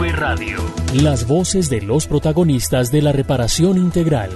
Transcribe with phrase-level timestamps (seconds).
[0.00, 0.56] V Radio.
[0.94, 4.30] Las voces de los protagonistas de la reparación integral.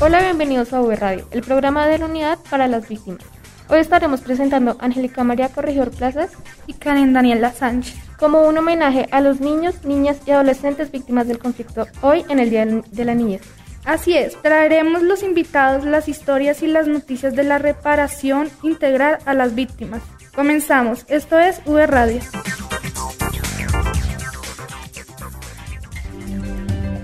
[0.00, 3.22] Hola, bienvenidos a V Radio, el programa de la Unidad para las Víctimas.
[3.68, 6.32] Hoy estaremos presentando a Angélica María Corregidor Plazas
[6.66, 11.38] y Karen Daniela Sánchez como un homenaje a los niños, niñas y adolescentes víctimas del
[11.38, 13.42] conflicto hoy en el Día de la Niñez.
[13.84, 19.34] Así es, traeremos los invitados las historias y las noticias de la reparación integral a
[19.34, 20.02] las víctimas.
[20.34, 22.20] Comenzamos, esto es V Radio.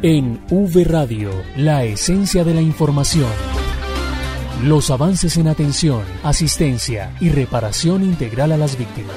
[0.02, 3.30] En V Radio, la esencia de la información.
[4.62, 9.14] Los avances en atención, asistencia y reparación integral a las víctimas.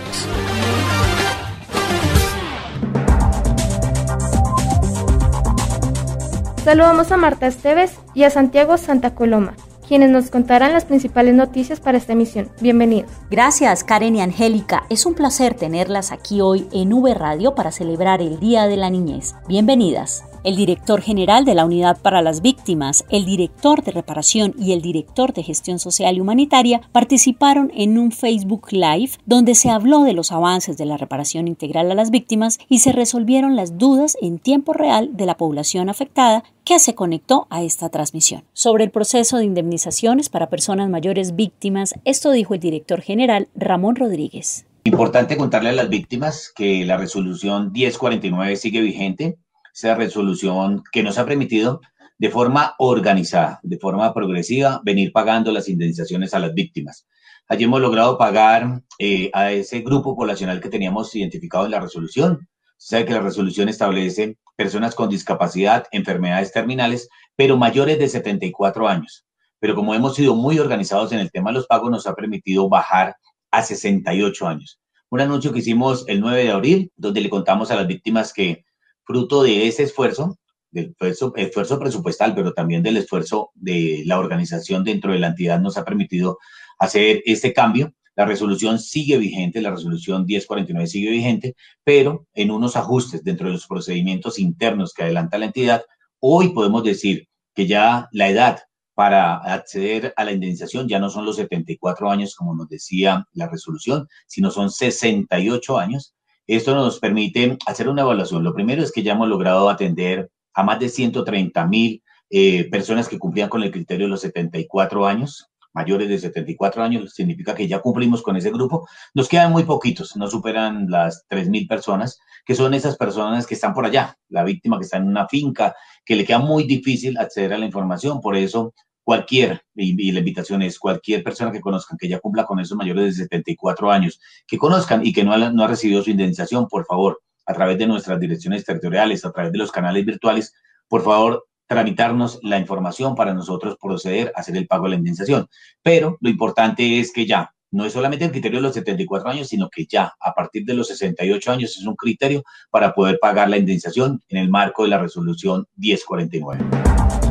[6.71, 9.55] Saludamos a Marta Esteves y a Santiago Santa Coloma,
[9.89, 12.49] quienes nos contarán las principales noticias para esta emisión.
[12.61, 13.11] Bienvenidos.
[13.29, 14.85] Gracias, Karen y Angélica.
[14.89, 18.89] Es un placer tenerlas aquí hoy en V Radio para celebrar el Día de la
[18.89, 19.35] Niñez.
[19.49, 20.23] Bienvenidas.
[20.43, 24.81] El director general de la Unidad para las Víctimas, el director de reparación y el
[24.81, 30.13] director de gestión social y humanitaria participaron en un Facebook Live donde se habló de
[30.13, 34.39] los avances de la reparación integral a las víctimas y se resolvieron las dudas en
[34.39, 38.43] tiempo real de la población afectada que se conectó a esta transmisión.
[38.53, 43.95] Sobre el proceso de indemnizaciones para personas mayores víctimas, esto dijo el director general Ramón
[43.95, 44.65] Rodríguez.
[44.85, 49.37] Importante contarle a las víctimas que la resolución 1049 sigue vigente
[49.73, 51.81] esa resolución que nos ha permitido
[52.17, 57.07] de forma organizada, de forma progresiva, venir pagando las indemnizaciones a las víctimas.
[57.47, 62.47] Allí hemos logrado pagar eh, a ese grupo poblacional que teníamos identificado en la resolución.
[62.77, 69.25] Sabe que la resolución establece personas con discapacidad, enfermedades terminales, pero mayores de 74 años.
[69.59, 72.69] Pero como hemos sido muy organizados en el tema de los pagos, nos ha permitido
[72.69, 73.15] bajar
[73.51, 74.79] a 68 años.
[75.09, 78.63] Un anuncio que hicimos el 9 de abril, donde le contamos a las víctimas que
[79.03, 80.37] fruto de ese esfuerzo,
[80.71, 80.95] del
[81.35, 85.85] esfuerzo, presupuestal, pero también del esfuerzo de la organización dentro de la entidad nos ha
[85.85, 86.37] permitido
[86.79, 87.93] hacer este cambio.
[88.15, 93.53] La resolución sigue vigente, la resolución 1049 sigue vigente, pero en unos ajustes dentro de
[93.53, 95.83] los procedimientos internos que adelanta la entidad,
[96.19, 98.59] hoy podemos decir que ya la edad
[98.93, 103.47] para acceder a la indemnización ya no son los 74 años, como nos decía la
[103.47, 106.13] resolución, sino son 68 años
[106.55, 108.43] esto nos permite hacer una evaluación.
[108.43, 113.07] Lo primero es que ya hemos logrado atender a más de 130 mil eh, personas
[113.07, 117.67] que cumplían con el criterio de los 74 años, mayores de 74 años, significa que
[117.67, 118.87] ya cumplimos con ese grupo.
[119.13, 123.53] Nos quedan muy poquitos, no superan las 3 mil personas, que son esas personas que
[123.53, 125.75] están por allá, la víctima que está en una finca,
[126.05, 128.19] que le queda muy difícil acceder a la información.
[128.19, 128.73] Por eso
[129.03, 133.17] cualquier, y, la invitación es cualquier persona que conozcan, que ya cumpla con esos mayores
[133.17, 136.85] de 74 años, que conozcan y que no ha, no ha recibido su indemnización, por
[136.85, 140.53] favor, a través de nuestras direcciones territoriales, a través de los canales virtuales,
[140.87, 145.47] por favor, tramitarnos la información para nosotros proceder a hacer el pago de la indemnización.
[145.81, 149.47] Pero lo importante es que ya, no es solamente el criterio de los 74 años,
[149.47, 153.49] sino que ya a partir de los 68 años es un criterio para poder pagar
[153.49, 157.30] la indemnización en el marco de la resolución 1049.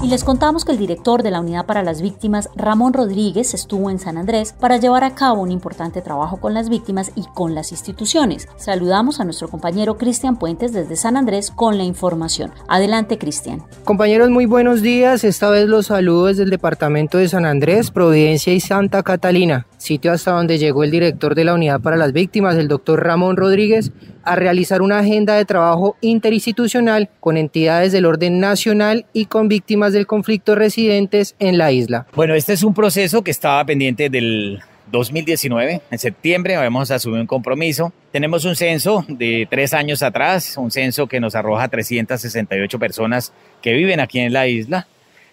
[0.00, 3.90] Y les contamos que el director de la Unidad para las Víctimas, Ramón Rodríguez, estuvo
[3.90, 7.56] en San Andrés para llevar a cabo un importante trabajo con las víctimas y con
[7.56, 8.46] las instituciones.
[8.56, 12.52] Saludamos a nuestro compañero Cristian Puentes desde San Andrés con la información.
[12.68, 13.64] Adelante, Cristian.
[13.84, 15.24] Compañeros, muy buenos días.
[15.24, 20.12] Esta vez los saludo desde el departamento de San Andrés, Providencia y Santa Catalina, sitio
[20.12, 23.90] hasta donde llegó el director de la Unidad para las Víctimas, el doctor Ramón Rodríguez,
[24.28, 29.92] a realizar una agenda de trabajo interinstitucional con entidades del orden nacional y con víctimas
[29.92, 32.06] del conflicto residentes en la isla.
[32.14, 34.60] Bueno, este es un proceso que estaba pendiente del
[34.90, 37.92] 2019, en septiembre, vamos a asumir un compromiso.
[38.12, 43.32] Tenemos un censo de tres años atrás, un censo que nos arroja 368 personas
[43.62, 44.86] que viven aquí en la isla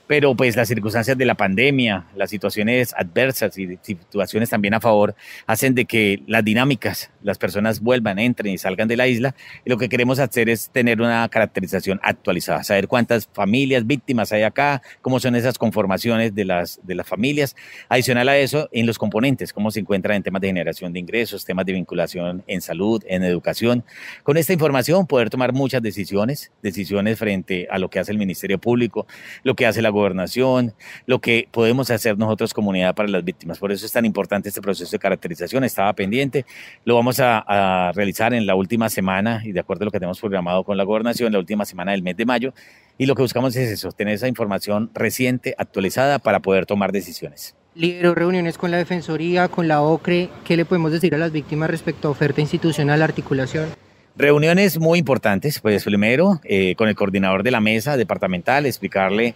[0.08, 5.16] pero pues las circunstancias de la pandemia, las situaciones adversas y situaciones también a favor
[5.48, 9.36] hacen de que las dinámicas las personas vuelvan, entren y salgan de la isla.
[9.66, 14.44] Y lo que queremos hacer es tener una caracterización actualizada, saber cuántas familias, víctimas hay
[14.44, 17.56] acá, cómo son esas conformaciones de las, de las familias.
[17.90, 21.46] Adicional a eso, en los componentes, cómo se encuentran en temas de generación de ingresos,
[21.46, 23.84] temas de vinculación en salud, en educación.
[24.22, 28.60] Con esta información poder tomar muchas decisiones, decisiones frente a lo que hace el Ministerio
[28.60, 29.08] Público,
[29.44, 30.74] lo que hace la gobernación,
[31.06, 33.60] lo que podemos hacer nosotros comunidad para las víctimas.
[33.60, 35.64] Por eso es tan importante este proceso de caracterización.
[35.64, 36.46] Estaba pendiente,
[36.84, 40.00] lo vamos a, a realizar en la última semana y de acuerdo a lo que
[40.00, 42.54] tenemos programado con la gobernación, la última semana del mes de mayo.
[42.98, 47.56] Y lo que buscamos es eso, tener esa información reciente, actualizada para poder tomar decisiones.
[47.76, 50.30] Lideró reuniones con la Defensoría, con la OCRE.
[50.46, 53.68] ¿Qué le podemos decir a las víctimas respecto a oferta institucional, articulación?
[54.16, 59.36] Reuniones muy importantes, pues primero eh, con el coordinador de la mesa departamental, explicarle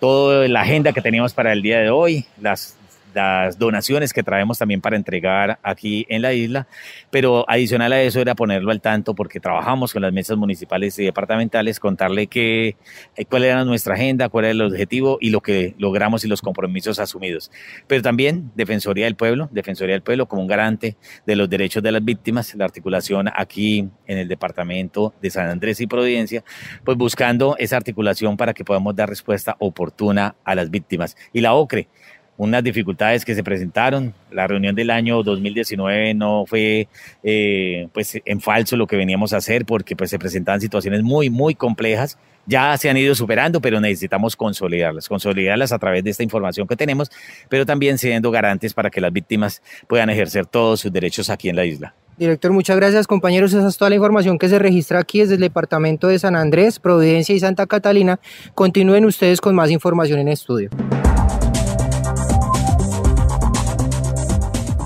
[0.00, 2.76] toda la agenda que teníamos para el día de hoy, las
[3.16, 6.68] las donaciones que traemos también para entregar aquí en la isla,
[7.10, 11.04] pero adicional a eso era ponerlo al tanto porque trabajamos con las mesas municipales y
[11.04, 12.76] departamentales, contarle que,
[13.16, 16.42] eh, cuál era nuestra agenda, cuál era el objetivo y lo que logramos y los
[16.42, 17.50] compromisos asumidos.
[17.86, 20.96] Pero también Defensoría del Pueblo, Defensoría del Pueblo como un garante
[21.26, 25.80] de los derechos de las víctimas, la articulación aquí en el departamento de San Andrés
[25.80, 26.44] y Providencia,
[26.84, 31.16] pues buscando esa articulación para que podamos dar respuesta oportuna a las víctimas.
[31.32, 31.88] Y la OCRE,
[32.36, 34.14] unas dificultades que se presentaron.
[34.30, 36.88] La reunión del año 2019 no fue
[37.22, 41.30] eh, pues en falso lo que veníamos a hacer porque pues se presentaban situaciones muy,
[41.30, 42.18] muy complejas.
[42.48, 46.76] Ya se han ido superando, pero necesitamos consolidarlas, consolidarlas a través de esta información que
[46.76, 47.10] tenemos,
[47.48, 51.56] pero también siendo garantes para que las víctimas puedan ejercer todos sus derechos aquí en
[51.56, 51.94] la isla.
[52.16, 53.52] Director, muchas gracias compañeros.
[53.52, 56.78] Esa es toda la información que se registra aquí desde el departamento de San Andrés,
[56.78, 58.20] Providencia y Santa Catalina.
[58.54, 60.70] Continúen ustedes con más información en estudio.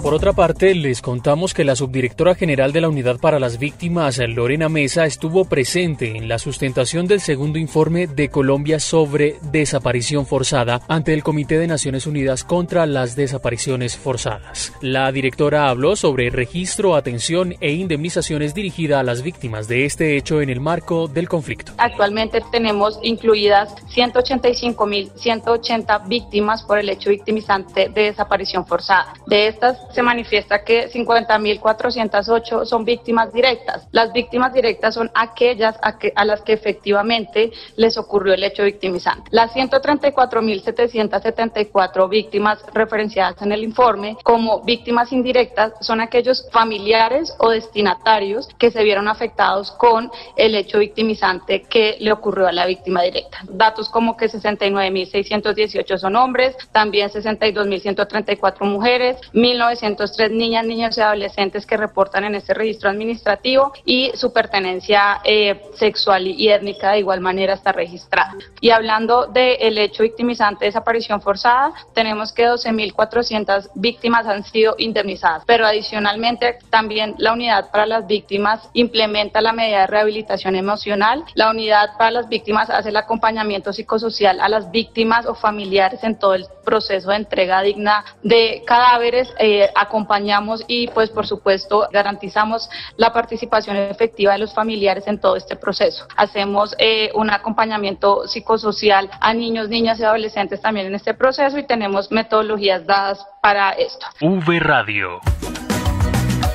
[0.02, 4.17] Por otra parte, les contamos que la subdirectora general de la Unidad para las Víctimas,
[4.17, 10.81] Lorena Mesa, estuvo presente en la sustentación del segundo informe de Colombia sobre desaparición forzada
[10.88, 14.73] ante el Comité de Naciones Unidas contra las Desapariciones Forzadas.
[14.81, 20.41] La directora habló sobre registro, atención e indemnizaciones dirigida a las víctimas de este hecho
[20.41, 21.73] en el marco del conflicto.
[21.76, 29.12] Actualmente tenemos incluidas 185.180 víctimas por el hecho victimizante de desaparición forzada.
[29.26, 33.87] De estas, se manifiesta que 50.408 son víctimas directas.
[33.92, 38.62] Las víctimas directas son aquellas a, que, a las que efectivamente les ocurrió el hecho
[38.64, 39.31] victimizante.
[39.31, 48.48] Las 134.774 víctimas referenciadas en el informe como víctimas indirectas son aquellos familiares o destinatarios
[48.58, 53.38] que se vieron afectados con el hecho victimizante que le ocurrió a la víctima directa.
[53.48, 61.67] Datos como que 69.618 son hombres, también 62.134 mujeres, 1.900 203 niñas, niños y adolescentes
[61.67, 67.21] que reportan en este registro administrativo y su pertenencia eh, sexual y étnica de igual
[67.21, 68.35] manera está registrada.
[68.61, 75.44] Y hablando del hecho victimizante de desaparición forzada, tenemos que 12.400 víctimas han sido indemnizadas,
[75.47, 81.25] pero adicionalmente también la unidad para las víctimas implementa la medida de rehabilitación emocional.
[81.35, 86.19] La unidad para las víctimas hace el acompañamiento psicosocial a las víctimas o familiares en
[86.19, 89.33] todo el proceso de entrega digna de cadáveres.
[89.38, 95.37] Eh, acompañamos y pues por supuesto garantizamos la participación efectiva de los familiares en todo
[95.37, 96.06] este proceso.
[96.17, 101.67] Hacemos eh, un acompañamiento psicosocial a niños, niñas y adolescentes también en este proceso y
[101.67, 104.06] tenemos metodologías dadas para esto.
[104.20, 105.20] V Radio.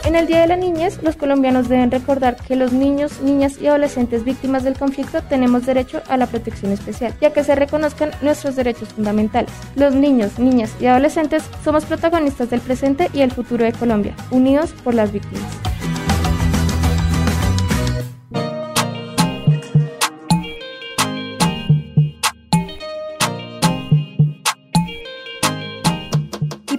[0.05, 3.65] En el Día de la Niñez, los colombianos deben recordar que los niños, niñas y
[3.65, 8.55] adolescentes víctimas del conflicto tenemos derecho a la protección especial, ya que se reconozcan nuestros
[8.55, 9.51] derechos fundamentales.
[9.75, 14.73] Los niños, niñas y adolescentes somos protagonistas del presente y el futuro de Colombia, unidos
[14.83, 15.74] por las víctimas.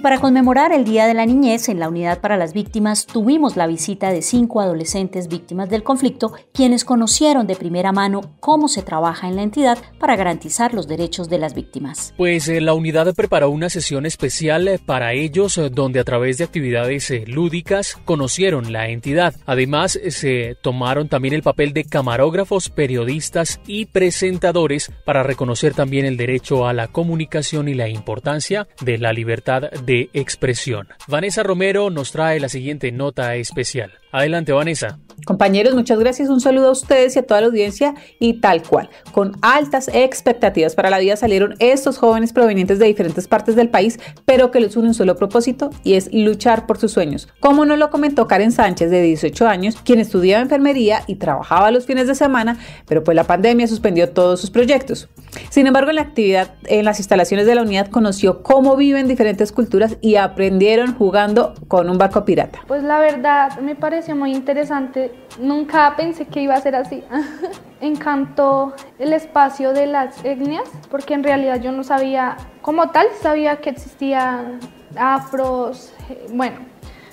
[0.06, 3.66] Para conmemorar el Día de la Niñez en la Unidad para las Víctimas tuvimos la
[3.66, 9.26] visita de cinco adolescentes víctimas del conflicto, quienes conocieron de primera mano cómo se trabaja
[9.26, 12.14] en la entidad para garantizar los derechos de las víctimas.
[12.16, 16.38] Pues eh, la unidad preparó una sesión especial eh, para ellos eh, donde a través
[16.38, 19.34] de actividades lúdicas conocieron la entidad.
[19.44, 26.16] Además se tomaron también el papel de camarógrafos, periodistas y presentadores para reconocer también el
[26.16, 30.88] derecho a la comunicación y la importancia de la libertad de expresión.
[31.06, 33.92] Vanessa Romero nos trae la siguiente nota especial.
[34.12, 34.98] Adelante, Vanessa.
[35.24, 36.28] Compañeros, muchas gracias.
[36.28, 38.90] Un saludo a ustedes y a toda la audiencia y tal cual.
[39.12, 43.98] Con altas expectativas para la vida salieron estos jóvenes provenientes de diferentes partes del país,
[44.24, 47.28] pero que les une un solo propósito y es luchar por sus sueños.
[47.40, 51.86] Como nos lo comentó Karen Sánchez, de 18 años, quien estudiaba enfermería y trabajaba los
[51.86, 55.08] fines de semana, pero pues la pandemia suspendió todos sus proyectos.
[55.50, 59.52] Sin embargo, en la actividad en las instalaciones de la unidad conoció cómo viven diferentes
[59.52, 62.60] culturas y aprendieron jugando con un barco pirata.
[62.66, 65.05] Pues la verdad me pareció muy interesante.
[65.38, 67.02] Nunca pensé que iba a ser así.
[67.80, 73.60] Encantó el espacio de las etnias porque en realidad yo no sabía como tal, sabía
[73.60, 74.60] que existían
[74.96, 76.56] afros, eh, bueno,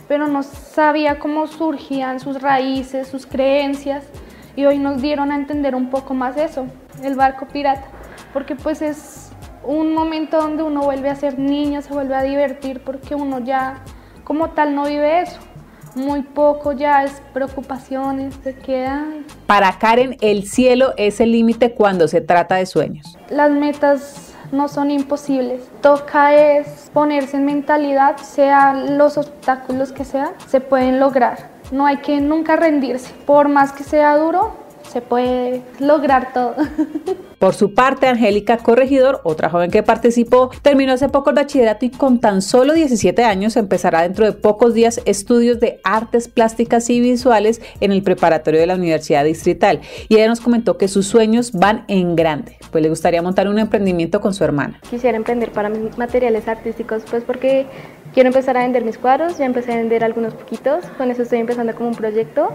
[0.07, 4.05] pero no sabía cómo surgían sus raíces, sus creencias
[4.55, 6.67] y hoy nos dieron a entender un poco más eso,
[7.01, 7.85] el barco pirata,
[8.31, 9.31] porque pues es
[9.63, 13.81] un momento donde uno vuelve a ser niño, se vuelve a divertir porque uno ya
[14.23, 15.39] como tal no vive eso.
[15.95, 19.25] Muy poco ya es preocupaciones, se quedan.
[19.45, 23.17] Para Karen, el cielo es el límite cuando se trata de sueños.
[23.29, 25.61] Las metas no son imposibles.
[25.81, 31.51] Toca es ponerse en mentalidad, sean los obstáculos que sean, se pueden lograr.
[31.71, 33.13] No hay que nunca rendirse.
[33.25, 34.62] Por más que sea duro,
[34.93, 36.53] se puede lograr todo.
[37.39, 41.89] Por su parte, Angélica Corregidor, otra joven que participó, terminó hace poco el bachillerato y
[41.89, 47.01] con tan solo 17 años empezará dentro de pocos días estudios de artes plásticas y
[47.01, 49.81] visuales en el preparatorio de la Universidad Distrital.
[50.07, 53.59] Y ella nos comentó que sus sueños van en grande, pues le gustaría montar un
[53.59, 54.79] emprendimiento con su hermana.
[54.89, 57.65] Quisiera emprender para mis materiales artísticos, pues porque
[58.13, 61.39] quiero empezar a vender mis cuadros, ya empecé a vender algunos poquitos, con eso estoy
[61.39, 62.51] empezando como un proyecto.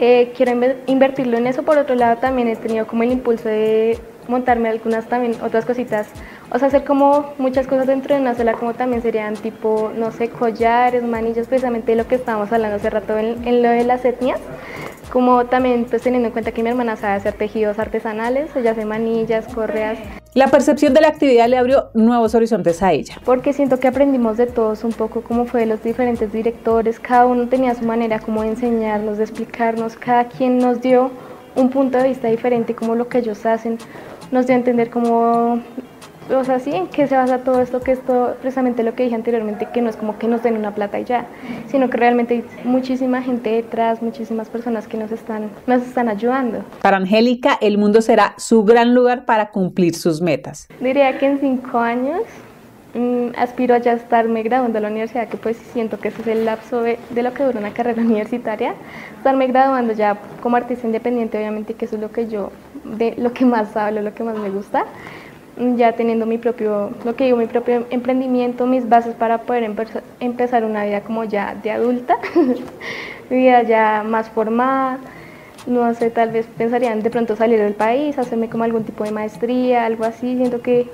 [0.00, 0.52] Eh, quiero
[0.86, 1.62] invertirlo en eso.
[1.62, 3.98] Por otro lado, también he tenido como el impulso de
[4.28, 6.08] montarme algunas también otras cositas.
[6.50, 10.12] O sea, hacer como muchas cosas dentro de una sola, como también serían tipo, no
[10.12, 13.84] sé, collares, manillas, precisamente de lo que estábamos hablando hace rato en, en lo de
[13.84, 14.40] las etnias
[15.16, 18.84] como también pues teniendo en cuenta que mi hermana sabe hacer tejidos artesanales, ella hace
[18.84, 19.98] manillas, correas.
[20.34, 23.18] La percepción de la actividad le abrió nuevos horizontes a ella.
[23.24, 27.24] Porque siento que aprendimos de todos un poco cómo fue de los diferentes directores, cada
[27.24, 31.10] uno tenía su manera como de enseñarnos, de explicarnos, cada quien nos dio
[31.54, 33.78] un punto de vista diferente como lo que ellos hacen,
[34.30, 35.62] nos dio a entender cómo
[36.34, 39.14] o sea, sí, en qué se basa todo esto, que esto, precisamente lo que dije
[39.14, 41.26] anteriormente, que no es como que nos den una plata y ya,
[41.68, 46.64] sino que realmente hay muchísima gente detrás, muchísimas personas que nos están, nos están ayudando.
[46.82, 50.68] Para Angélica, el mundo será su gran lugar para cumplir sus metas.
[50.80, 52.22] Diría que en cinco años
[52.94, 56.28] mm, aspiro a ya estarme graduando de la universidad, que pues siento que ese es
[56.28, 58.74] el lapso de, de, lo que dura una carrera universitaria,
[59.16, 62.50] estarme graduando ya como artista independiente, obviamente que eso es lo que yo,
[62.84, 64.86] de lo que más hablo, lo que más me gusta
[65.76, 69.70] ya teniendo mi propio, lo que digo, mi propio emprendimiento, mis bases para poder
[70.20, 72.18] empezar una vida como ya de adulta,
[73.30, 74.98] vida ya más formada,
[75.66, 79.10] no sé, tal vez pensarían de pronto salir del país, hacerme como algún tipo de
[79.12, 80.88] maestría, algo así, siento que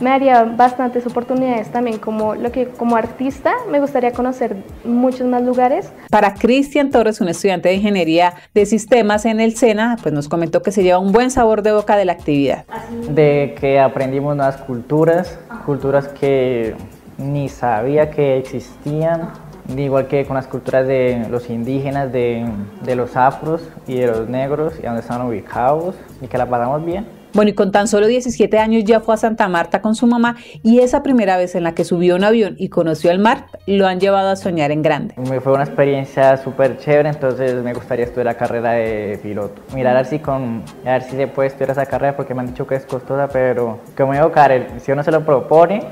[0.00, 5.42] me daría bastantes oportunidades también como lo que como artista me gustaría conocer muchos más
[5.42, 5.92] lugares.
[6.10, 10.62] Para Cristian Torres, un estudiante de ingeniería de sistemas en el SENA, pues nos comentó
[10.62, 12.64] que se lleva un buen sabor de boca de la actividad.
[13.10, 16.74] De que aprendimos nuevas culturas, culturas que
[17.18, 19.30] ni sabía que existían,
[19.76, 22.46] igual que con las culturas de los indígenas, de,
[22.84, 26.84] de los afros y de los negros y donde están ubicados y que la pasamos
[26.84, 27.17] bien.
[27.34, 30.36] Bueno, y con tan solo 17 años ya fue a Santa Marta con su mamá
[30.62, 33.86] y esa primera vez en la que subió un avión y conoció el mar lo
[33.86, 35.14] han llevado a soñar en grande.
[35.16, 39.60] Me fue una experiencia súper chévere, entonces me gustaría estudiar la carrera de piloto.
[39.74, 42.40] Mirar a ver si, con, a ver si se puede estudiar esa carrera porque me
[42.40, 45.82] han dicho que es costosa, pero como digo, Karel, si uno se lo propone,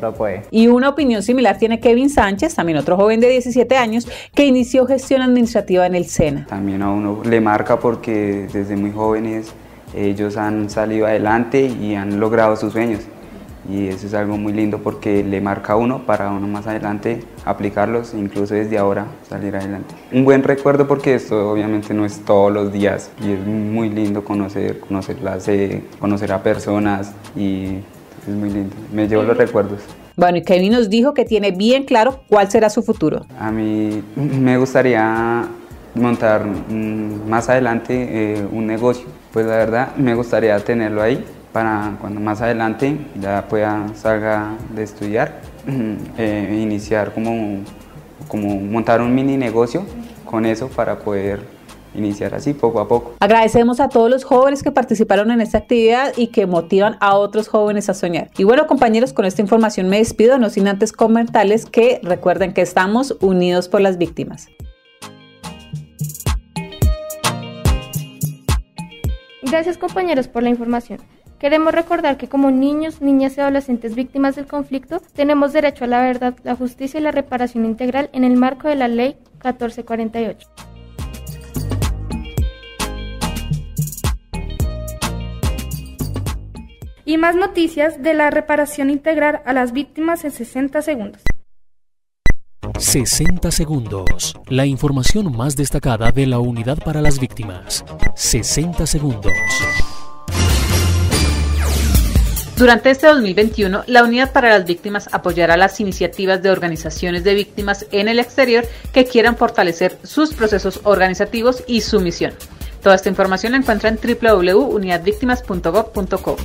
[0.00, 0.42] lo puede.
[0.50, 4.86] Y una opinión similar tiene Kevin Sánchez, también otro joven de 17 años, que inició
[4.86, 6.46] gestión administrativa en el SENA.
[6.46, 9.54] También a uno le marca porque desde muy jóvenes
[9.94, 13.00] ellos han salido adelante y han logrado sus sueños.
[13.70, 17.22] Y eso es algo muy lindo porque le marca a uno para uno más adelante
[17.44, 19.94] aplicarlos, incluso desde ahora salir adelante.
[20.10, 24.24] Un buen recuerdo porque esto obviamente no es todos los días y es muy lindo
[24.24, 25.48] conocer, conocerlas,
[26.00, 27.78] conocer a personas y
[28.26, 28.74] es muy lindo.
[28.92, 29.80] Me llevo los recuerdos.
[30.16, 33.24] Bueno, y Kevin nos dijo que tiene bien claro cuál será su futuro.
[33.38, 35.46] A mí me gustaría
[35.94, 41.96] montar mm, más adelante eh, un negocio pues la verdad me gustaría tenerlo ahí para
[42.00, 45.40] cuando más adelante ya pueda salga de estudiar,
[46.18, 47.60] eh, iniciar como,
[48.28, 49.84] como montar un mini negocio
[50.24, 51.40] con eso para poder
[51.94, 53.16] iniciar así poco a poco.
[53.20, 57.48] Agradecemos a todos los jóvenes que participaron en esta actividad y que motivan a otros
[57.48, 58.30] jóvenes a soñar.
[58.38, 62.62] Y bueno compañeros, con esta información me despido, no sin antes comentarles que recuerden que
[62.62, 64.48] estamos unidos por las víctimas.
[69.52, 71.00] Gracias compañeros por la información.
[71.38, 76.00] Queremos recordar que como niños, niñas y adolescentes víctimas del conflicto, tenemos derecho a la
[76.00, 80.48] verdad, la justicia y la reparación integral en el marco de la Ley 1448.
[87.04, 91.20] Y más noticias de la reparación integral a las víctimas en 60 segundos.
[92.82, 94.34] 60 segundos.
[94.48, 97.84] La información más destacada de la Unidad para las Víctimas.
[98.16, 99.32] 60 segundos.
[102.56, 107.86] Durante este 2021, la Unidad para las Víctimas apoyará las iniciativas de organizaciones de víctimas
[107.92, 112.32] en el exterior que quieran fortalecer sus procesos organizativos y su misión.
[112.82, 116.36] Toda esta información la encuentra en www.unidadvictimas.gov.co.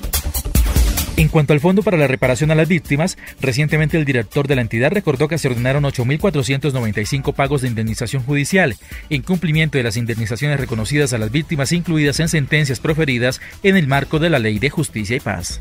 [1.17, 4.61] En cuanto al Fondo para la Reparación a las Víctimas, recientemente el director de la
[4.61, 8.75] entidad recordó que se ordenaron 8.495 pagos de indemnización judicial,
[9.09, 13.87] en cumplimiento de las indemnizaciones reconocidas a las víctimas incluidas en sentencias proferidas en el
[13.87, 15.59] marco de la Ley de Justicia y Paz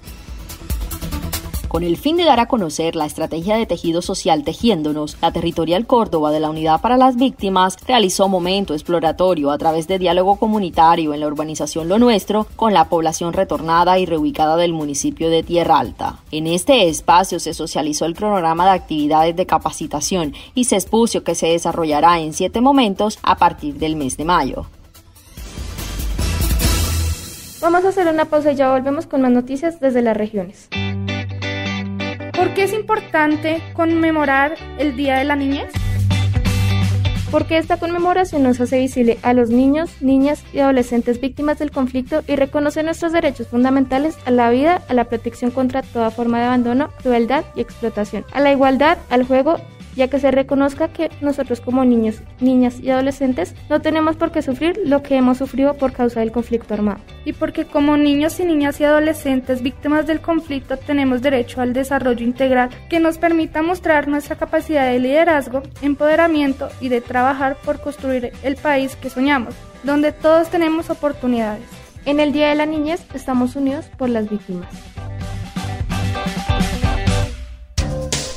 [1.76, 5.87] con el fin de dar a conocer la estrategia de tejido social Tejiéndonos, la Territorial
[5.87, 11.12] Córdoba de la Unidad para las Víctimas realizó momento exploratorio a través de diálogo comunitario
[11.12, 15.78] en la urbanización Lo Nuestro con la población retornada y reubicada del municipio de Tierra
[15.78, 16.21] Alta.
[16.30, 21.35] En este espacio se socializó el cronograma de actividades de capacitación y se expuso que
[21.35, 24.64] se desarrollará en siete momentos a partir del mes de mayo.
[27.61, 30.71] Vamos a hacer una pausa y ya volvemos con más noticias desde las regiones.
[32.37, 35.73] ¿Por qué es importante conmemorar el Día de la Niñez?
[37.31, 42.23] Porque esta conmemoración nos hace visible a los niños, niñas y adolescentes víctimas del conflicto
[42.28, 46.45] y reconoce nuestros derechos fundamentales a la vida, a la protección contra toda forma de
[46.45, 49.59] abandono, crueldad y explotación, a la igualdad, al juego
[49.97, 54.43] ya que se reconozca que nosotros como niños, niñas y adolescentes no tenemos por qué
[54.43, 57.00] sufrir lo que hemos sufrido por causa del conflicto armado.
[57.25, 62.25] Y porque como niños y niñas y adolescentes víctimas del conflicto tenemos derecho al desarrollo
[62.25, 68.33] integral que nos permita mostrar nuestra capacidad de liderazgo, empoderamiento y de trabajar por construir
[68.43, 71.65] el país que soñamos, donde todos tenemos oportunidades.
[72.05, 74.96] En el Día de la Niñez estamos unidos por las víctimas.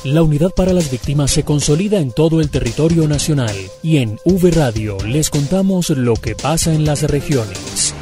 [0.06, 3.54] La unidad para las víctimas se consolida en todo el territorio nacional
[3.84, 7.94] y en V Radio les contamos lo que pasa en las regiones.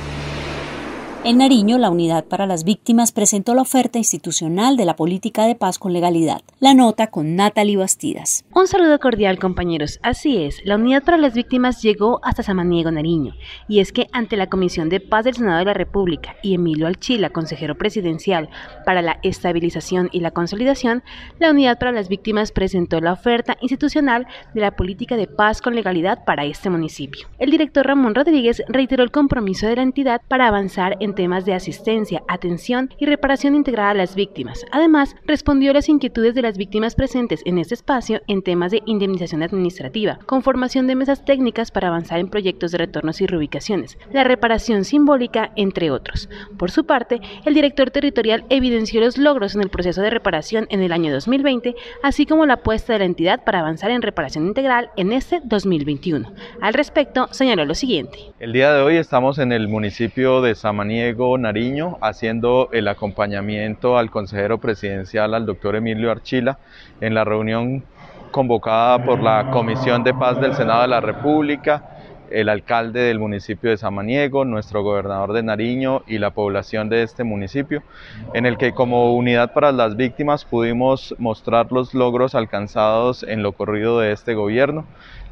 [1.29, 5.55] En Nariño, la Unidad para las Víctimas presentó la oferta institucional de la política de
[5.55, 6.39] paz con legalidad.
[6.61, 8.45] La nota con Natalie Bastidas.
[8.55, 9.99] Un saludo cordial, compañeros.
[10.03, 13.33] Así es, la Unidad para las Víctimas llegó hasta Samaniego, Nariño.
[13.67, 16.87] Y es que ante la Comisión de Paz del Senado de la República y Emilio
[16.87, 18.47] Alchila, consejero presidencial
[18.85, 21.03] para la estabilización y la consolidación,
[21.39, 25.75] la Unidad para las Víctimas presentó la oferta institucional de la política de paz con
[25.75, 27.27] legalidad para este municipio.
[27.37, 31.55] El director Ramón Rodríguez reiteró el compromiso de la entidad para avanzar en temas de
[31.55, 34.63] asistencia, atención y reparación integral a las víctimas.
[34.71, 38.83] Además, respondió a las inquietudes de las víctimas presentes en este espacio en temas de
[38.85, 43.97] indemnización administrativa, con formación de mesas técnicas para avanzar en proyectos de retornos y reubicaciones,
[44.13, 46.29] la reparación simbólica, entre otros.
[46.55, 50.83] Por su parte, el director territorial evidenció los logros en el proceso de reparación en
[50.83, 54.91] el año 2020, así como la apuesta de la entidad para avanzar en reparación integral
[54.97, 56.31] en este 2021.
[56.61, 58.19] Al respecto, señaló lo siguiente.
[58.39, 64.11] El día de hoy estamos en el municipio de Samaniego Nariño haciendo el acompañamiento al
[64.11, 66.59] consejero presidencial, al doctor Emilio Archila,
[66.99, 67.83] en la reunión
[68.31, 71.97] convocada por la Comisión de Paz del Senado de la República,
[72.29, 77.23] el alcalde del municipio de Samaniego, nuestro gobernador de Nariño y la población de este
[77.23, 77.83] municipio,
[78.33, 83.53] en el que como unidad para las víctimas pudimos mostrar los logros alcanzados en lo
[83.53, 84.85] corrido de este gobierno,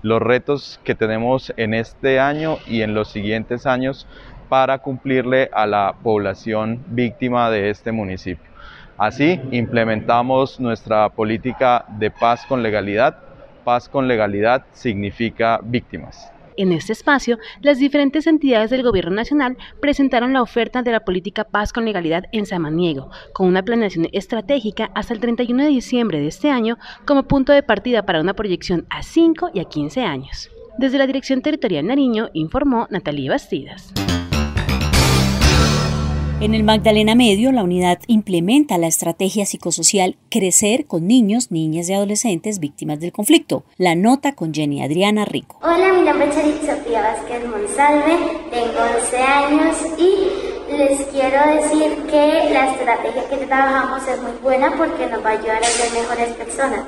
[0.04, 4.08] los retos que tenemos en este año y en los siguientes años
[4.50, 8.46] para cumplirle a la población víctima de este municipio.
[8.98, 13.18] Así implementamos nuestra política de paz con legalidad.
[13.64, 16.32] Paz con legalidad significa víctimas.
[16.58, 21.44] En este espacio, las diferentes entidades del Gobierno Nacional presentaron la oferta de la política
[21.44, 26.28] Paz con Legalidad en Samaniego, con una planeación estratégica hasta el 31 de diciembre de
[26.28, 30.50] este año como punto de partida para una proyección a 5 y a 15 años.
[30.78, 33.94] Desde la Dirección Territorial Nariño informó Natalie Bastidas.
[36.46, 41.94] En el Magdalena Medio, la unidad implementa la estrategia psicosocial Crecer con niños, niñas y
[41.94, 43.64] adolescentes víctimas del conflicto.
[43.78, 45.58] La nota con Jenny Adriana Rico.
[45.64, 48.16] Hola, mi nombre es Charit Sofía Vázquez Monsalve,
[48.52, 54.78] tengo 11 años y les quiero decir que la estrategia que trabajamos es muy buena
[54.78, 56.82] porque nos va a ayudar a ser mejores personas.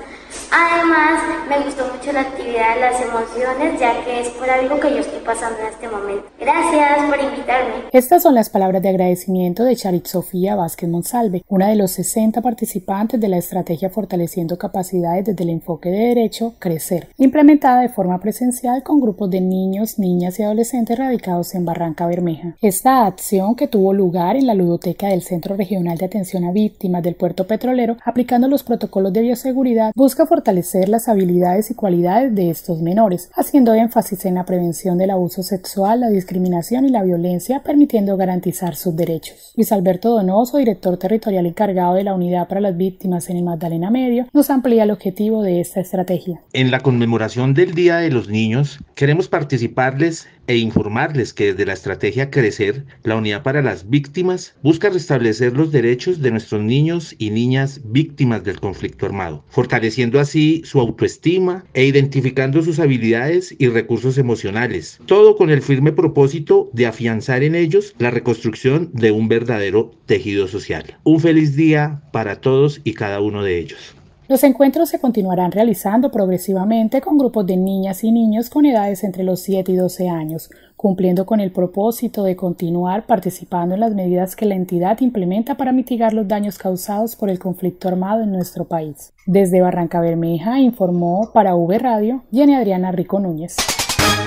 [0.52, 4.92] Además, me gustó mucho la actividad de las emociones, ya que es por algo que
[4.92, 6.26] yo estoy pasando en este momento.
[6.40, 7.74] Gracias por invitarme.
[7.92, 12.42] Estas son las palabras de agradecimiento de Charit Sofía Vázquez Monsalve, una de los 60
[12.42, 18.20] participantes de la estrategia Fortaleciendo Capacidades desde el enfoque de derecho Crecer, implementada de forma
[18.20, 22.56] presencial con grupos de niños, niñas y adolescentes radicados en Barranca Bermeja.
[22.62, 27.04] Esta acción que tuvo lugar en la ludoteca del Centro Regional de Atención a Víctimas
[27.04, 32.50] del Puerto Petrolero, aplicando los protocolos de bioseguridad, busca fortalecer las habilidades y cualidades de
[32.50, 37.64] estos menores, haciendo énfasis en la prevención del abuso sexual, la discriminación y la violencia,
[37.64, 39.54] permitiendo garantizar sus derechos.
[39.56, 43.90] Luis Alberto Donoso, director territorial encargado de la Unidad para las Víctimas en el Magdalena
[43.90, 46.42] Medio, nos amplía el objetivo de esta estrategia.
[46.54, 51.74] En la conmemoración del Día de los Niños, queremos participarles e informarles que desde la
[51.74, 57.30] estrategia Crecer, la Unidad para las Víctimas busca restablecer los derechos de nuestros niños y
[57.30, 64.18] niñas víctimas del conflicto armado, fortaleciendo así su autoestima e identificando sus habilidades y recursos
[64.18, 69.92] emocionales, todo con el firme propósito de afianzar en ellos la reconstrucción de un verdadero
[70.06, 70.98] tejido social.
[71.04, 73.97] Un feliz día para todos y cada uno de ellos.
[74.30, 79.24] Los encuentros se continuarán realizando progresivamente con grupos de niñas y niños con edades entre
[79.24, 84.36] los 7 y 12 años, cumpliendo con el propósito de continuar participando en las medidas
[84.36, 88.66] que la entidad implementa para mitigar los daños causados por el conflicto armado en nuestro
[88.66, 89.14] país.
[89.26, 93.56] Desde Barranca Bermeja informó para V Radio Jenny Adriana Rico Núñez.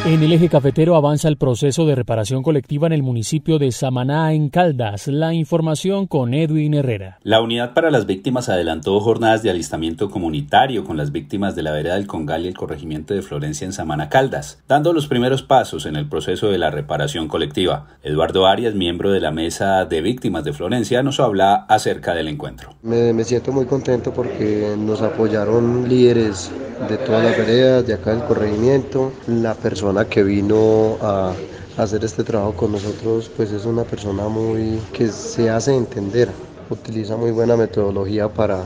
[0.06, 4.32] En el eje cafetero avanza el proceso de reparación colectiva en el municipio de Samaná,
[4.32, 5.08] en Caldas.
[5.08, 7.18] La información con Edwin Herrera.
[7.22, 11.72] La Unidad para las Víctimas adelantó jornadas de alistamiento comunitario con las víctimas de la
[11.72, 15.84] vereda del Congal y el corregimiento de Florencia en Samaná, Caldas, dando los primeros pasos
[15.84, 17.88] en el proceso de la reparación colectiva.
[18.02, 22.70] Eduardo Arias, miembro de la Mesa de Víctimas de Florencia, nos habla acerca del encuentro.
[22.82, 26.50] Me, me siento muy contento porque nos apoyaron líderes
[26.88, 31.34] de todas las veredas, de acá del corregimiento, la persona que vino a
[31.76, 37.16] hacer este trabajo con nosotros pues es una persona muy que se hace entender utiliza
[37.16, 38.64] muy buena metodología para,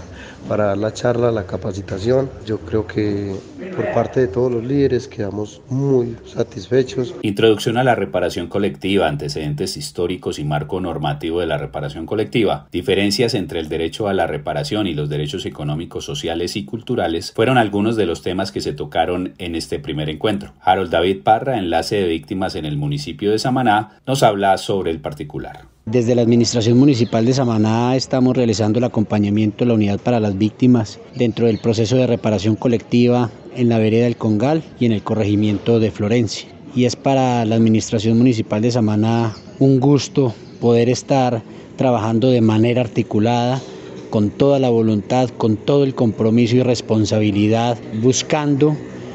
[0.49, 2.31] para dar la charla, la capacitación.
[2.47, 3.35] Yo creo que
[3.77, 7.14] por parte de todos los líderes quedamos muy satisfechos.
[7.23, 13.35] Introducción a la reparación colectiva, antecedentes históricos y marco normativo de la reparación colectiva, diferencias
[13.35, 17.97] entre el derecho a la reparación y los derechos económicos, sociales y culturales fueron algunos
[17.97, 20.53] de los temas que se tocaron en este primer encuentro.
[20.61, 25.01] Harold David Parra, enlace de víctimas en el municipio de Samaná, nos habla sobre el
[25.01, 25.74] particular.
[25.87, 30.38] Desde la Administración Municipal de Samaná estamos realizando el acompañamiento de la Unidad para las
[30.38, 35.03] Víctimas dentro del proceso de reparación colectiva en la vereda del Congal y en el
[35.03, 36.49] corregimiento de Florencia.
[36.75, 41.42] Y es para la Administración Municipal de Samaná un gusto poder estar
[41.77, 43.61] trabajando de manera articulada
[44.09, 48.75] con toda la voluntad, con todo el compromiso y responsabilidad, buscando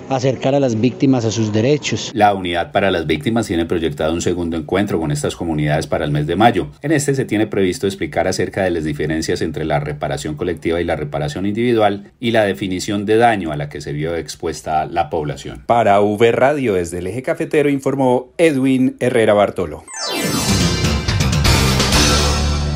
[0.09, 2.11] acercar a las víctimas a sus derechos.
[2.13, 6.11] La Unidad para las Víctimas tiene proyectado un segundo encuentro con estas comunidades para el
[6.11, 6.69] mes de mayo.
[6.81, 10.83] En este se tiene previsto explicar acerca de las diferencias entre la reparación colectiva y
[10.83, 15.09] la reparación individual y la definición de daño a la que se vio expuesta la
[15.09, 15.63] población.
[15.65, 19.83] Para V Radio desde el eje cafetero informó Edwin Herrera Bartolo.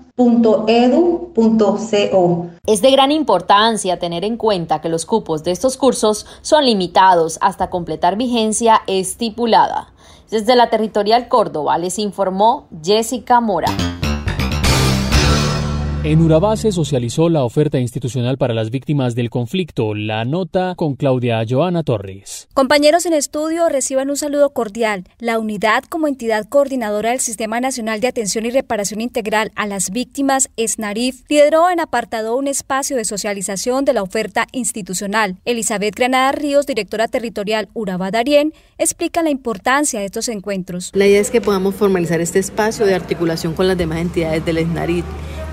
[2.66, 7.38] Es de gran importancia tener en cuenta que los cupos de estos cursos son limitados
[7.40, 9.92] hasta completar vigencia estipulada.
[10.30, 13.99] Desde la Territorial Córdoba les informó Jessica Mora.
[16.02, 19.94] En Urabá se socializó la oferta institucional para las víctimas del conflicto.
[19.94, 22.48] La nota con Claudia Joana Torres.
[22.54, 25.04] Compañeros en estudio, reciban un saludo cordial.
[25.18, 29.90] La unidad como entidad coordinadora del Sistema Nacional de Atención y Reparación Integral a las
[29.90, 35.36] Víctimas, SNARIF, lideró en apartado un espacio de socialización de la oferta institucional.
[35.44, 40.92] Elizabeth Granada Ríos, directora territorial Urabá Darien, explica la importancia de estos encuentros.
[40.94, 44.64] La idea es que podamos formalizar este espacio de articulación con las demás entidades del
[44.64, 45.04] SNARIF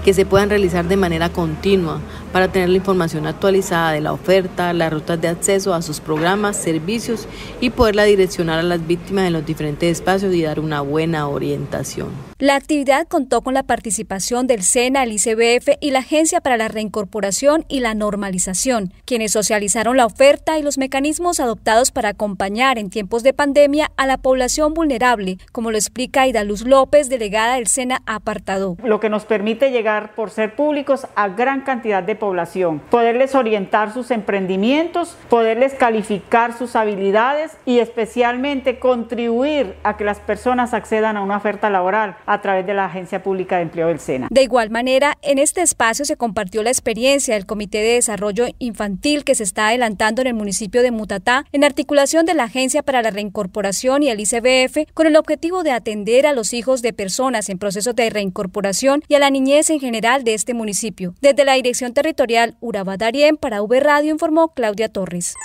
[0.07, 1.99] que se puedan realizar de manera continua
[2.31, 6.55] para tener la información actualizada de la oferta, las rutas de acceso a sus programas,
[6.55, 7.27] servicios
[7.59, 12.26] y poderla direccionar a las víctimas en los diferentes espacios y dar una buena orientación.
[12.39, 16.67] La actividad contó con la participación del SENA, el ICBF y la Agencia para la
[16.67, 22.91] Reincorporación y la Normalización, quienes socializaron la oferta y los mecanismos adoptados para acompañar en
[22.91, 27.65] tiempos de pandemia a la población vulnerable, como lo explica Aida Luz López, delegada del
[27.65, 28.77] SENA Apartado.
[28.83, 33.91] Lo que nos permite llegar, por ser públicos, a gran cantidad de población, poderles orientar
[33.91, 41.21] sus emprendimientos, poderles calificar sus habilidades y especialmente contribuir a que las personas accedan a
[41.21, 44.27] una oferta laboral a través de la Agencia Pública de Empleo del SENA.
[44.29, 49.23] De igual manera, en este espacio se compartió la experiencia del Comité de Desarrollo Infantil
[49.23, 53.01] que se está adelantando en el municipio de Mutatá en articulación de la Agencia para
[53.01, 57.49] la Reincorporación y el ICBF con el objetivo de atender a los hijos de personas
[57.49, 61.15] en proceso de reincorporación y a la niñez en general de este municipio.
[61.21, 65.35] Desde la Dirección Territorial Urabá Darien para V Radio informó Claudia Torres.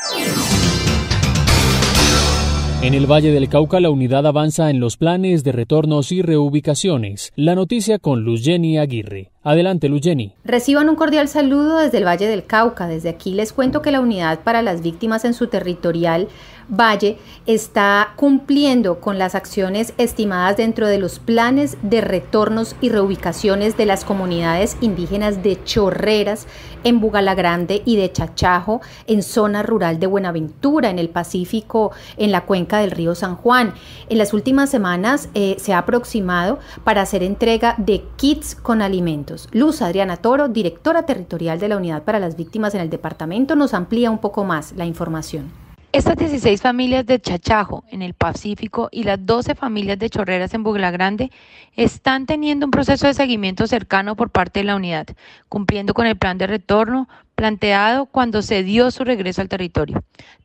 [2.82, 7.32] En el Valle del Cauca, la unidad avanza en los planes de retornos y reubicaciones.
[7.36, 9.31] La noticia con Luz Jenny Aguirre.
[9.44, 10.34] Adelante, Luyeni.
[10.44, 12.86] Reciban un cordial saludo desde el Valle del Cauca.
[12.86, 16.28] Desde aquí les cuento que la unidad para las víctimas en su territorial
[16.68, 23.76] Valle está cumpliendo con las acciones estimadas dentro de los planes de retornos y reubicaciones
[23.76, 26.46] de las comunidades indígenas de Chorreras
[26.84, 32.42] en Bugalagrande y de Chachajo en zona rural de Buenaventura en el Pacífico en la
[32.42, 33.74] cuenca del río San Juan.
[34.08, 39.31] En las últimas semanas eh, se ha aproximado para hacer entrega de kits con alimentos.
[39.52, 43.74] Luz Adriana Toro, directora territorial de la Unidad para las Víctimas en el departamento, nos
[43.74, 45.50] amplía un poco más la información.
[45.92, 50.62] Estas 16 familias de Chachajo en el Pacífico y las 12 familias de Chorreras en
[50.62, 51.30] Bugla Grande
[51.76, 55.06] están teniendo un proceso de seguimiento cercano por parte de la unidad,
[55.50, 60.02] cumpliendo con el plan de retorno planteado cuando se dio su regreso al territorio.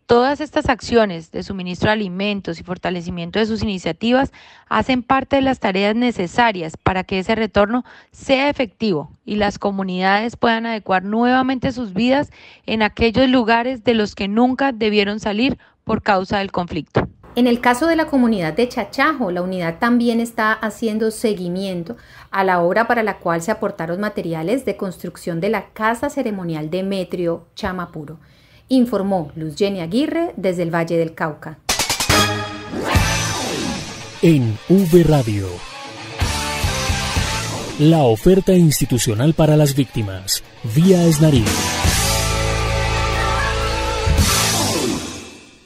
[0.08, 4.32] Todas estas acciones de suministro de alimentos y fortalecimiento de sus iniciativas
[4.70, 10.38] hacen parte de las tareas necesarias para que ese retorno sea efectivo y las comunidades
[10.38, 12.32] puedan adecuar nuevamente sus vidas
[12.66, 17.10] en aquellos lugares de los que nunca debieron salir por causa del conflicto.
[17.38, 21.96] En el caso de la comunidad de Chachajo, la unidad también está haciendo seguimiento
[22.32, 26.72] a la obra para la cual se aportaron materiales de construcción de la Casa Ceremonial
[26.72, 28.18] de Metrio Chamapuro
[28.70, 31.60] informó Luz Jenny Aguirre desde el Valle del Cauca.
[34.22, 35.48] En V Radio.
[37.80, 40.44] La oferta institucional para las víctimas,
[40.76, 41.77] vía Esnarif.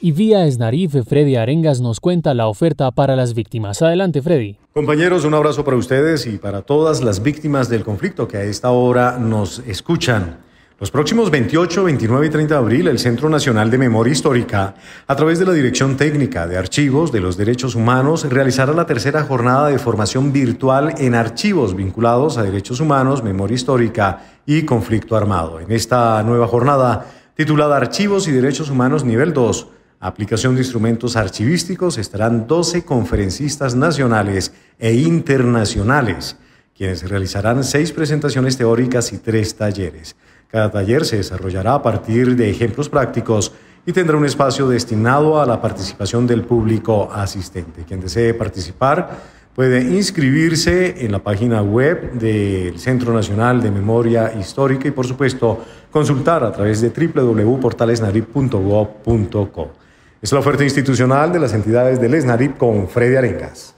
[0.04, 3.82] Y vía Esnarif, Freddy Arengas nos cuenta la oferta para las víctimas.
[3.82, 4.56] Adelante, Freddy.
[4.74, 8.72] Compañeros, un abrazo para ustedes y para todas las víctimas del conflicto que a esta
[8.72, 10.38] hora nos escuchan.
[10.80, 14.74] Los próximos 28, 29 y 30 de abril, el Centro Nacional de Memoria Histórica,
[15.06, 19.22] a través de la Dirección Técnica de Archivos de los Derechos Humanos, realizará la tercera
[19.22, 25.60] jornada de formación virtual en archivos vinculados a derechos humanos, memoria histórica y conflicto armado.
[25.60, 29.68] En esta nueva jornada, titulada Archivos y Derechos Humanos Nivel 2,
[30.02, 36.36] aplicación de instrumentos archivísticos, estarán 12 conferencistas nacionales e internacionales,
[36.76, 40.16] quienes realizarán seis presentaciones teóricas y tres talleres.
[40.48, 43.52] Cada taller se desarrollará a partir de ejemplos prácticos
[43.86, 47.84] y tendrá un espacio destinado a la participación del público asistente.
[47.84, 49.20] Quien desee participar
[49.54, 55.64] puede inscribirse en la página web del Centro Nacional de Memoria Histórica y por supuesto
[55.92, 59.81] consultar a través de www.portalesnarip.gov.co.
[60.22, 63.74] Es la oferta institucional de las entidades del ESNARIP con Freddy Arengas.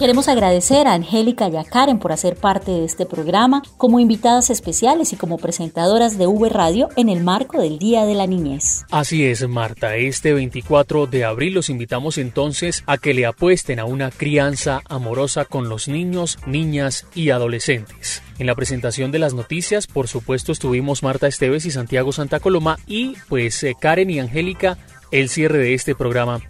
[0.00, 4.48] Queremos agradecer a Angélica y a Karen por hacer parte de este programa como invitadas
[4.48, 8.86] especiales y como presentadoras de V Radio en el marco del Día de la Niñez.
[8.90, 9.96] Así es, Marta.
[9.96, 15.44] Este 24 de abril los invitamos entonces a que le apuesten a una crianza amorosa
[15.44, 18.22] con los niños, niñas y adolescentes.
[18.38, 22.78] En la presentación de las noticias, por supuesto, estuvimos Marta Esteves y Santiago Santa Coloma
[22.86, 24.78] y pues eh, Karen y Angélica,
[25.10, 26.40] el cierre de este programa